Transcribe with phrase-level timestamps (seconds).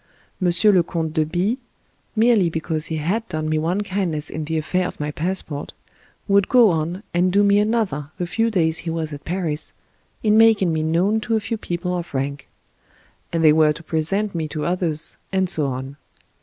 [0.39, 1.59] Monsieur le Comte de B,
[2.15, 5.73] merely because he had done me one kindness in the affair of my passport,
[6.27, 9.73] would go on and do me another the few days he was at Paris,
[10.23, 12.49] in making me known to a few people of rank;
[13.31, 15.97] and they were to present me to others, and so on.